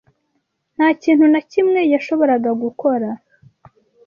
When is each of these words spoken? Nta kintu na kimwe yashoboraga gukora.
Nta 0.75 0.87
kintu 1.01 1.25
na 1.33 1.41
kimwe 1.51 1.79
yashoboraga 1.93 2.51
gukora. 2.63 3.09